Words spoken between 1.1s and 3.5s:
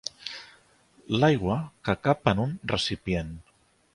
L'aigua que cap en un recipient.